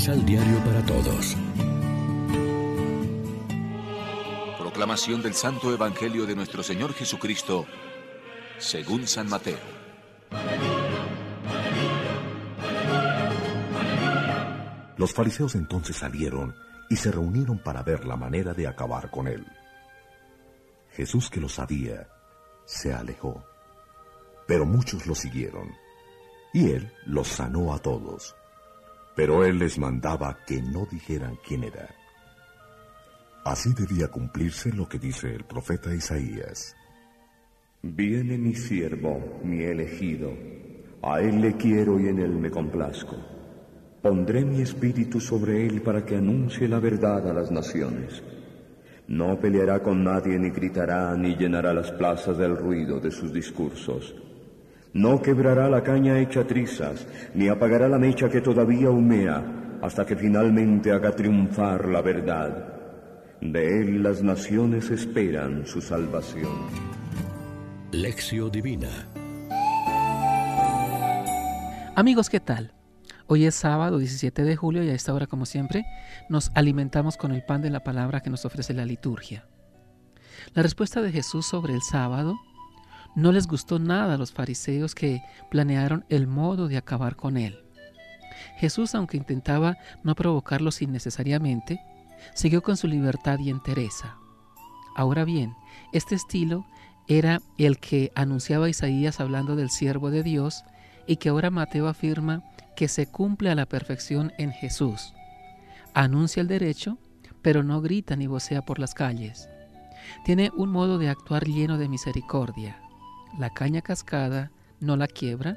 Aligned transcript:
Misal 0.00 0.24
Diario 0.24 0.58
para 0.64 0.82
Todos. 0.86 1.36
Proclamación 4.58 5.20
del 5.20 5.34
Santo 5.34 5.74
Evangelio 5.74 6.24
de 6.24 6.34
nuestro 6.34 6.62
Señor 6.62 6.94
Jesucristo, 6.94 7.66
según 8.56 9.06
San 9.06 9.28
Mateo. 9.28 9.58
Los 14.96 15.12
fariseos 15.12 15.54
entonces 15.54 15.96
salieron 15.96 16.56
y 16.88 16.96
se 16.96 17.12
reunieron 17.12 17.58
para 17.58 17.82
ver 17.82 18.06
la 18.06 18.16
manera 18.16 18.54
de 18.54 18.68
acabar 18.68 19.10
con 19.10 19.28
él. 19.28 19.44
Jesús, 20.92 21.28
que 21.28 21.42
lo 21.42 21.50
sabía, 21.50 22.08
se 22.64 22.94
alejó, 22.94 23.44
pero 24.46 24.64
muchos 24.64 25.06
lo 25.06 25.14
siguieron, 25.14 25.70
y 26.54 26.70
él 26.70 26.90
los 27.04 27.28
sanó 27.28 27.74
a 27.74 27.80
todos. 27.80 28.34
Pero 29.20 29.44
él 29.44 29.58
les 29.58 29.78
mandaba 29.78 30.38
que 30.46 30.62
no 30.62 30.86
dijeran 30.90 31.36
quién 31.46 31.64
era. 31.64 31.94
Así 33.44 33.74
debía 33.74 34.08
cumplirse 34.08 34.72
lo 34.72 34.88
que 34.88 34.98
dice 34.98 35.34
el 35.34 35.44
profeta 35.44 35.94
Isaías. 35.94 36.74
Viene 37.82 38.38
mi 38.38 38.54
siervo, 38.54 39.42
mi 39.44 39.62
elegido, 39.62 40.32
a 41.02 41.20
él 41.20 41.42
le 41.42 41.54
quiero 41.58 42.00
y 42.00 42.08
en 42.08 42.18
él 42.18 42.30
me 42.30 42.50
complazco. 42.50 43.14
Pondré 44.00 44.42
mi 44.42 44.62
espíritu 44.62 45.20
sobre 45.20 45.66
él 45.66 45.82
para 45.82 46.02
que 46.02 46.16
anuncie 46.16 46.66
la 46.66 46.78
verdad 46.78 47.28
a 47.28 47.34
las 47.34 47.50
naciones. 47.50 48.22
No 49.06 49.38
peleará 49.38 49.82
con 49.82 50.02
nadie, 50.02 50.38
ni 50.38 50.48
gritará, 50.48 51.14
ni 51.14 51.36
llenará 51.36 51.74
las 51.74 51.92
plazas 51.92 52.38
del 52.38 52.56
ruido 52.56 52.98
de 53.00 53.10
sus 53.10 53.34
discursos. 53.34 54.14
No 54.92 55.22
quebrará 55.22 55.68
la 55.68 55.84
caña 55.84 56.18
hecha 56.18 56.44
trizas, 56.44 57.06
ni 57.32 57.46
apagará 57.46 57.88
la 57.88 57.98
mecha 57.98 58.28
que 58.28 58.40
todavía 58.40 58.90
humea, 58.90 59.44
hasta 59.82 60.04
que 60.04 60.16
finalmente 60.16 60.90
haga 60.90 61.12
triunfar 61.12 61.86
la 61.86 62.02
verdad. 62.02 62.74
De 63.40 63.80
él 63.80 64.02
las 64.02 64.20
naciones 64.20 64.90
esperan 64.90 65.64
su 65.64 65.80
salvación. 65.80 66.50
Lección 67.92 68.50
Divina 68.50 69.08
Amigos, 71.94 72.28
¿qué 72.28 72.40
tal? 72.40 72.72
Hoy 73.26 73.44
es 73.44 73.54
sábado 73.54 73.98
17 73.98 74.42
de 74.42 74.56
julio 74.56 74.82
y 74.82 74.88
a 74.88 74.94
esta 74.94 75.14
hora, 75.14 75.28
como 75.28 75.46
siempre, 75.46 75.84
nos 76.28 76.50
alimentamos 76.56 77.16
con 77.16 77.30
el 77.30 77.44
pan 77.44 77.62
de 77.62 77.70
la 77.70 77.84
palabra 77.84 78.22
que 78.22 78.30
nos 78.30 78.44
ofrece 78.44 78.74
la 78.74 78.84
liturgia. 78.84 79.46
La 80.54 80.62
respuesta 80.62 81.00
de 81.00 81.12
Jesús 81.12 81.46
sobre 81.46 81.74
el 81.74 81.82
sábado 81.82 82.36
no 83.14 83.32
les 83.32 83.46
gustó 83.46 83.78
nada 83.78 84.14
a 84.14 84.18
los 84.18 84.32
fariseos 84.32 84.94
que 84.94 85.22
planearon 85.50 86.04
el 86.08 86.26
modo 86.26 86.68
de 86.68 86.76
acabar 86.76 87.16
con 87.16 87.36
él. 87.36 87.58
Jesús, 88.56 88.94
aunque 88.94 89.16
intentaba 89.16 89.76
no 90.02 90.14
provocarlos 90.14 90.82
innecesariamente, 90.82 91.80
siguió 92.34 92.62
con 92.62 92.76
su 92.76 92.86
libertad 92.86 93.38
y 93.38 93.50
entereza. 93.50 94.16
Ahora 94.94 95.24
bien, 95.24 95.54
este 95.92 96.14
estilo 96.14 96.66
era 97.06 97.40
el 97.58 97.78
que 97.78 98.12
anunciaba 98.14 98.68
Isaías 98.68 99.20
hablando 99.20 99.56
del 99.56 99.70
siervo 99.70 100.10
de 100.10 100.22
Dios 100.22 100.64
y 101.06 101.16
que 101.16 101.30
ahora 101.30 101.50
Mateo 101.50 101.88
afirma 101.88 102.44
que 102.76 102.88
se 102.88 103.06
cumple 103.06 103.50
a 103.50 103.54
la 103.54 103.66
perfección 103.66 104.32
en 104.38 104.52
Jesús. 104.52 105.14
Anuncia 105.92 106.40
el 106.40 106.48
derecho, 106.48 106.98
pero 107.42 107.62
no 107.62 107.80
grita 107.80 108.14
ni 108.16 108.26
vocea 108.26 108.62
por 108.62 108.78
las 108.78 108.94
calles. 108.94 109.48
Tiene 110.24 110.50
un 110.56 110.70
modo 110.70 110.98
de 110.98 111.08
actuar 111.08 111.46
lleno 111.46 111.78
de 111.78 111.88
misericordia. 111.88 112.80
La 113.38 113.50
caña 113.50 113.82
cascada 113.82 114.50
no 114.80 114.96
la 114.96 115.06
quiebra, 115.06 115.56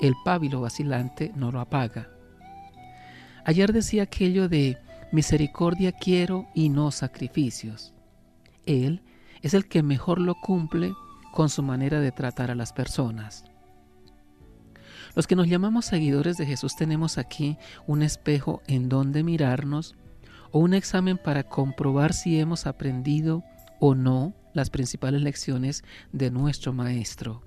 el 0.00 0.14
pábilo 0.24 0.60
vacilante 0.60 1.32
no 1.36 1.52
lo 1.52 1.60
apaga. 1.60 2.08
Ayer 3.44 3.72
decía 3.72 4.04
aquello 4.04 4.48
de 4.48 4.78
misericordia 5.12 5.92
quiero 5.92 6.48
y 6.54 6.70
no 6.70 6.90
sacrificios. 6.90 7.92
Él 8.66 9.02
es 9.42 9.54
el 9.54 9.68
que 9.68 9.82
mejor 9.82 10.20
lo 10.20 10.34
cumple 10.34 10.94
con 11.32 11.48
su 11.48 11.62
manera 11.62 12.00
de 12.00 12.12
tratar 12.12 12.50
a 12.50 12.54
las 12.54 12.72
personas. 12.72 13.44
Los 15.14 15.26
que 15.26 15.36
nos 15.36 15.46
llamamos 15.46 15.84
seguidores 15.84 16.36
de 16.36 16.46
Jesús 16.46 16.74
tenemos 16.74 17.18
aquí 17.18 17.58
un 17.86 18.02
espejo 18.02 18.62
en 18.66 18.88
donde 18.88 19.22
mirarnos 19.22 19.94
o 20.50 20.58
un 20.58 20.74
examen 20.74 21.18
para 21.18 21.44
comprobar 21.44 22.12
si 22.12 22.40
hemos 22.40 22.66
aprendido 22.66 23.44
o 23.78 23.94
no 23.94 24.34
las 24.54 24.70
principales 24.70 25.20
lecciones 25.20 25.84
de 26.12 26.30
nuestro 26.30 26.72
Maestro. 26.72 27.42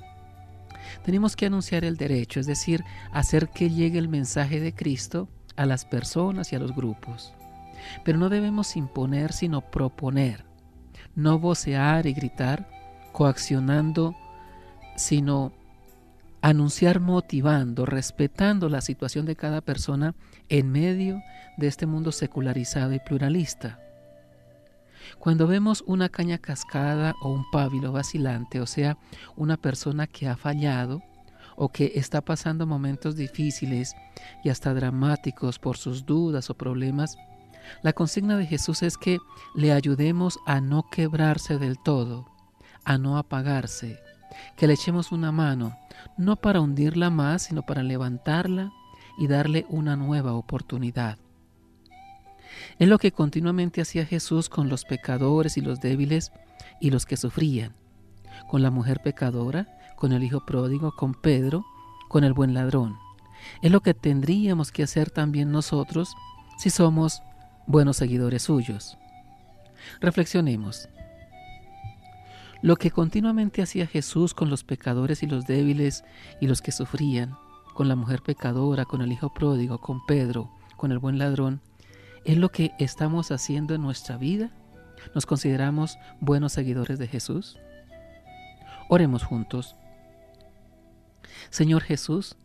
Tenemos 1.04 1.36
que 1.36 1.48
anunciar 1.48 1.84
el 1.84 1.98
derecho, 1.98 2.40
es 2.40 2.46
decir, 2.46 2.84
hacer 3.12 3.50
que 3.50 3.70
llegue 3.70 3.98
el 3.98 4.10
mensaje 4.10 4.60
de 4.60 4.74
Cristo 4.74 5.28
a 5.56 5.66
las 5.66 5.86
personas 5.86 6.52
y 6.54 6.56
a 6.56 6.60
los 6.60 6.76
grupos. 6.76 7.34
Pero 8.04 8.18
no 8.18 8.30
debemos 8.30 8.76
imponer, 8.76 9.34
sino 9.34 9.62
proponer, 9.62 10.46
no 11.16 11.40
vocear 11.40 12.06
y 12.06 12.14
gritar, 12.14 12.70
coaccionando, 13.12 14.16
sino 14.96 15.54
anunciar 16.42 17.00
motivando, 17.00 17.86
respetando 17.86 18.70
la 18.70 18.82
situación 18.82 19.26
de 19.26 19.36
cada 19.36 19.62
persona 19.62 20.16
en 20.50 20.72
medio 20.72 21.22
de 21.58 21.68
este 21.68 21.86
mundo 21.86 22.12
secularizado 22.12 22.94
y 22.94 23.00
pluralista. 23.00 23.80
Cuando 25.20 25.48
vemos 25.48 25.84
una 25.88 26.10
caña 26.10 26.38
cascada 26.38 27.16
o 27.22 27.30
un 27.30 27.50
pábilo 27.52 27.92
vacilante, 27.92 28.62
o 28.62 28.66
sea, 28.66 28.98
una 29.36 29.58
persona 29.58 30.08
que 30.08 30.28
ha 30.28 30.38
fallado 30.38 31.02
o 31.56 31.70
que 31.70 31.94
está 31.96 32.22
pasando 32.22 32.68
momentos 32.68 33.16
difíciles 33.16 33.96
y 34.44 34.50
hasta 34.50 34.74
dramáticos 34.74 35.60
por 35.60 35.78
sus 35.78 36.06
dudas 36.06 36.50
o 36.50 36.54
problemas, 36.56 37.18
la 37.82 37.94
consigna 37.94 38.38
de 38.38 38.46
Jesús 38.46 38.84
es 38.84 38.98
que 38.98 39.20
le 39.56 39.74
ayudemos 39.74 40.40
a 40.46 40.62
no 40.62 40.90
quebrarse 40.90 41.58
del 41.58 41.78
todo, 41.80 42.26
a 42.86 42.98
no 42.98 43.18
apagarse, 43.18 44.00
que 44.56 44.68
le 44.68 44.74
echemos 44.74 45.12
una 45.12 45.32
mano, 45.32 45.78
no 46.18 46.36
para 46.38 46.62
hundirla 46.62 47.10
más, 47.10 47.44
sino 47.44 47.64
para 47.64 47.84
levantarla 47.84 48.72
y 49.18 49.28
darle 49.28 49.66
una 49.70 49.96
nueva 49.96 50.34
oportunidad. 50.34 51.18
Es 52.80 52.88
lo 52.88 52.98
que 52.98 53.12
continuamente 53.12 53.82
hacía 53.82 54.06
Jesús 54.06 54.50
con 54.50 54.70
los 54.70 54.86
pecadores 54.86 55.58
y 55.58 55.62
los 55.62 55.80
débiles 55.80 56.32
y 56.80 56.92
los 56.92 57.06
que 57.06 57.18
sufrían, 57.18 57.76
con 58.48 58.62
la 58.62 58.72
mujer 58.72 59.02
pecadora, 59.02 59.68
con 59.96 60.14
el 60.14 60.24
hijo 60.24 60.46
pródigo, 60.46 60.92
con 60.96 61.14
Pedro, 61.14 61.66
con 62.08 62.24
el 62.24 62.34
buen 62.34 62.54
ladrón. 62.54 62.98
Es 63.62 63.72
lo 63.72 63.82
que 63.82 63.94
tendríamos 63.94 64.72
que 64.72 64.84
hacer 64.84 65.10
también 65.10 65.52
nosotros 65.52 66.16
si 66.58 66.70
somos 66.70 67.22
buenos 67.66 67.98
seguidores 67.98 68.44
suyos. 68.44 68.98
Reflexionemos. 70.00 70.90
Lo 72.62 72.76
que 72.76 72.92
continuamente 72.92 73.62
hacía 73.62 73.86
Jesús 73.86 74.34
con 74.34 74.50
los 74.50 74.64
pecadores 74.64 75.22
y 75.22 75.28
los 75.28 75.46
débiles 75.46 76.04
y 76.42 76.48
los 76.48 76.62
que 76.62 76.72
sufrían, 76.72 77.36
con 77.74 77.88
la 77.88 77.96
mujer 77.96 78.24
pecadora, 78.24 78.86
con 78.86 79.02
el 79.02 79.12
hijo 79.12 79.32
pródigo, 79.34 79.80
con 79.80 80.04
Pedro, 80.08 80.50
con 80.76 80.92
el 80.92 80.98
buen 80.98 81.20
ladrón, 81.20 81.62
¿Es 82.28 82.36
lo 82.36 82.50
que 82.50 82.74
estamos 82.78 83.32
haciendo 83.32 83.74
en 83.74 83.82
nuestra 83.82 84.18
vida? 84.18 84.52
¿Nos 85.16 85.26
consideramos 85.26 85.98
buenos 86.20 86.52
seguidores 86.52 87.00
de 87.00 87.08
Jesús? 87.08 87.58
Oremos 88.90 89.24
juntos. 89.24 89.78
Señor 91.50 91.84
Jesús, 91.84 92.36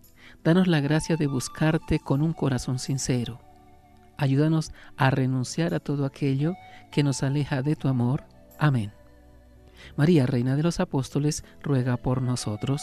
danos 0.45 0.69
la 0.69 0.81
gracia 0.81 1.17
de 1.17 1.27
buscarte 1.27 1.99
con 1.99 2.23
un 2.23 2.33
corazón 2.33 2.79
sincero. 2.79 3.41
Ayúdanos 4.17 4.71
a 4.97 5.11
renunciar 5.11 5.75
a 5.75 5.81
todo 5.81 6.05
aquello 6.05 6.55
que 6.93 7.03
nos 7.03 7.25
aleja 7.25 7.63
de 7.63 7.75
tu 7.75 7.89
amor. 7.89 8.23
Amén. 8.61 8.93
María, 9.97 10.27
Reina 10.27 10.55
de 10.55 10.63
los 10.63 10.79
Apóstoles, 10.79 11.45
ruega 11.61 11.97
por 11.97 12.23
nosotros. 12.23 12.83